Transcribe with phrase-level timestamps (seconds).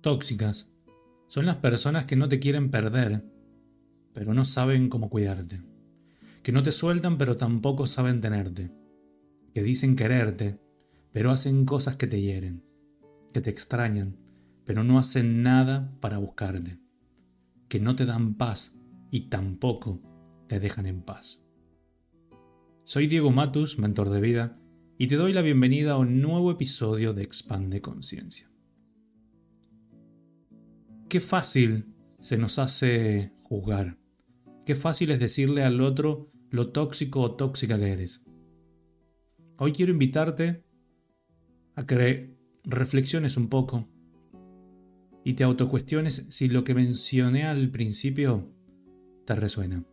[0.00, 0.70] Tóxicas
[1.28, 3.24] son las personas que no te quieren perder,
[4.12, 5.60] pero no saben cómo cuidarte.
[6.42, 8.70] Que no te sueltan, pero tampoco saben tenerte.
[9.52, 10.60] Que dicen quererte,
[11.10, 12.62] pero hacen cosas que te hieren.
[13.32, 14.16] Que te extrañan,
[14.64, 16.78] pero no hacen nada para buscarte.
[17.68, 18.74] Que no te dan paz
[19.10, 20.00] y tampoco
[20.46, 21.40] te dejan en paz.
[22.84, 24.60] Soy Diego Matus, mentor de vida,
[24.98, 28.48] y te doy la bienvenida a un nuevo episodio de Expande Conciencia.
[31.08, 33.96] Qué fácil se nos hace juzgar.
[34.64, 38.24] Qué fácil es decirle al otro lo tóxico o tóxica que eres.
[39.56, 40.64] Hoy quiero invitarte
[41.76, 43.88] a que reflexiones un poco
[45.22, 48.52] y te autocuestiones si lo que mencioné al principio
[49.26, 49.84] te resuena.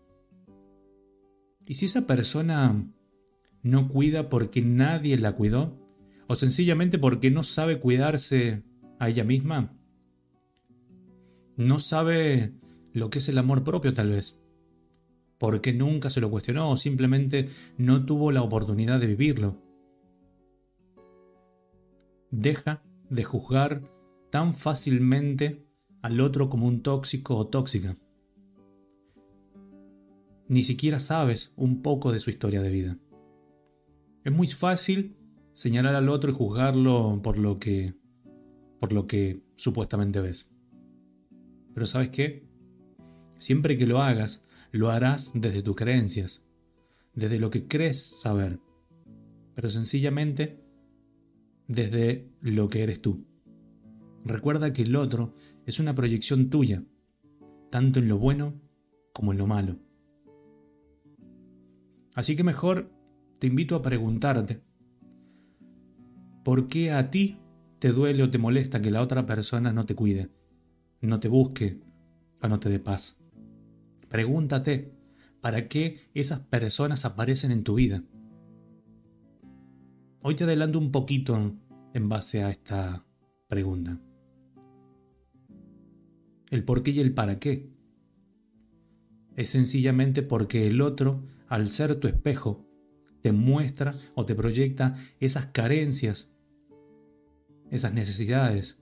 [1.67, 2.91] ¿Y si esa persona
[3.61, 5.79] no cuida porque nadie la cuidó?
[6.27, 8.63] ¿O sencillamente porque no sabe cuidarse
[8.99, 9.77] a ella misma?
[11.55, 12.53] No sabe
[12.93, 14.39] lo que es el amor propio tal vez.
[15.37, 19.57] Porque nunca se lo cuestionó o simplemente no tuvo la oportunidad de vivirlo.
[22.31, 23.83] Deja de juzgar
[24.31, 25.67] tan fácilmente
[26.01, 27.97] al otro como un tóxico o tóxica.
[30.47, 32.97] Ni siquiera sabes un poco de su historia de vida.
[34.23, 35.17] Es muy fácil
[35.53, 37.93] señalar al otro y juzgarlo por lo que
[38.79, 40.52] por lo que supuestamente ves.
[41.73, 42.47] Pero ¿sabes qué?
[43.39, 46.43] Siempre que lo hagas, lo harás desde tus creencias,
[47.13, 48.59] desde lo que crees saber,
[49.55, 50.63] pero sencillamente
[51.67, 53.25] desde lo que eres tú.
[54.25, 55.33] Recuerda que el otro
[55.65, 56.83] es una proyección tuya,
[57.69, 58.61] tanto en lo bueno
[59.13, 59.79] como en lo malo.
[62.15, 62.91] Así que mejor
[63.39, 64.61] te invito a preguntarte,
[66.43, 67.39] ¿por qué a ti
[67.79, 70.29] te duele o te molesta que la otra persona no te cuide?
[71.07, 71.79] No te busque
[72.41, 73.17] o no te paz.
[74.09, 74.93] Pregúntate,
[75.41, 78.03] ¿para qué esas personas aparecen en tu vida?
[80.21, 81.57] Hoy te adelanto un poquito
[81.93, 83.05] en base a esta
[83.47, 83.99] pregunta.
[86.49, 87.73] El por qué y el para qué.
[89.35, 92.65] Es sencillamente porque el otro, al ser tu espejo,
[93.21, 96.29] te muestra o te proyecta esas carencias,
[97.71, 98.77] esas necesidades,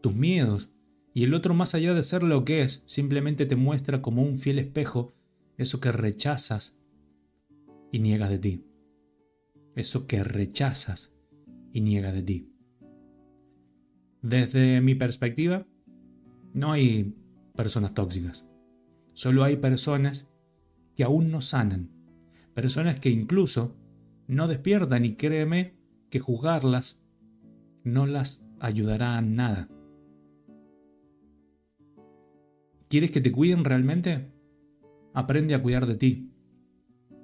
[0.00, 0.70] tus miedos,
[1.14, 4.38] y el otro, más allá de ser lo que es, simplemente te muestra como un
[4.38, 5.14] fiel espejo
[5.58, 6.76] eso que rechazas
[7.90, 8.64] y niegas de ti.
[9.74, 11.12] Eso que rechazas
[11.72, 12.48] y niegas de ti.
[14.22, 15.66] Desde mi perspectiva,
[16.54, 17.14] no hay
[17.54, 18.46] personas tóxicas.
[19.12, 20.28] Solo hay personas
[20.94, 21.90] que aún no sanan.
[22.54, 23.76] Personas que incluso
[24.26, 25.74] no despiertan y créeme
[26.10, 27.00] que juzgarlas
[27.84, 29.68] no las ayudará a nada.
[32.92, 34.30] ¿Quieres que te cuiden realmente?
[35.14, 36.30] Aprende a cuidar de ti.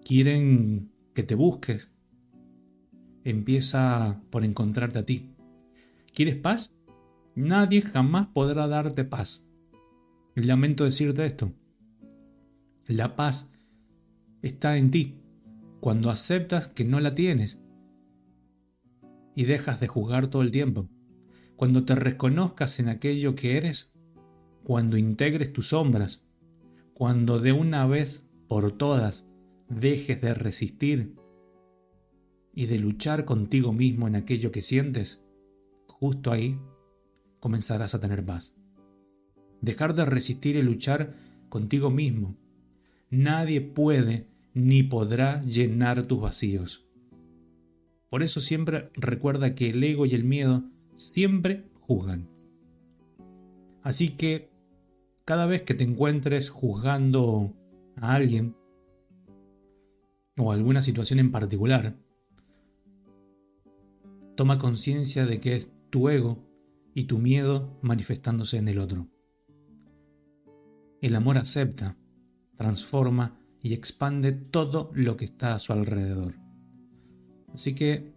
[0.02, 1.90] ¿Quieren que te busques?
[3.22, 5.34] Empieza por encontrarte a ti.
[6.14, 6.74] ¿Quieres paz?
[7.34, 9.44] Nadie jamás podrá darte paz.
[10.34, 11.52] Lamento decirte esto.
[12.86, 13.50] La paz
[14.40, 15.20] está en ti
[15.80, 17.58] cuando aceptas que no la tienes
[19.34, 20.88] y dejas de juzgar todo el tiempo.
[21.56, 23.92] Cuando te reconozcas en aquello que eres
[24.62, 26.26] cuando integres tus sombras,
[26.94, 29.26] cuando de una vez por todas
[29.68, 31.14] dejes de resistir
[32.54, 35.24] y de luchar contigo mismo en aquello que sientes,
[35.86, 36.58] justo ahí
[37.40, 38.54] comenzarás a tener paz.
[39.60, 41.14] Dejar de resistir y luchar
[41.48, 42.36] contigo mismo.
[43.10, 46.86] Nadie puede ni podrá llenar tus vacíos.
[48.10, 50.64] Por eso siempre recuerda que el ego y el miedo
[50.94, 52.37] siempre juzgan.
[53.88, 54.50] Así que
[55.24, 57.54] cada vez que te encuentres juzgando
[57.96, 58.54] a alguien
[60.36, 61.96] o alguna situación en particular,
[64.36, 66.46] toma conciencia de que es tu ego
[66.92, 69.08] y tu miedo manifestándose en el otro.
[71.00, 71.96] El amor acepta,
[72.56, 76.34] transforma y expande todo lo que está a su alrededor.
[77.54, 78.12] Así que,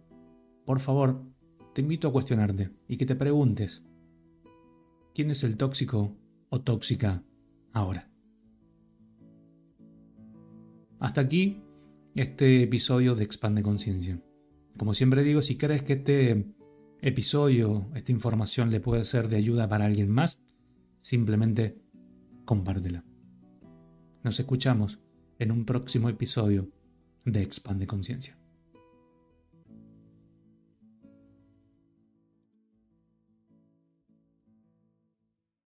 [0.66, 1.24] por favor,
[1.74, 3.86] te invito a cuestionarte y que te preguntes,
[5.14, 6.16] ¿quién es el tóxico
[6.48, 7.24] o tóxica
[7.72, 8.10] ahora.
[11.00, 11.62] Hasta aquí
[12.14, 14.22] este episodio de Expande Conciencia.
[14.76, 16.54] Como siempre digo, si crees que este
[17.00, 20.42] episodio, esta información le puede ser de ayuda para alguien más,
[21.00, 21.80] simplemente
[22.44, 23.04] compártela.
[24.22, 25.00] Nos escuchamos
[25.38, 26.70] en un próximo episodio
[27.24, 28.41] de Expande Conciencia.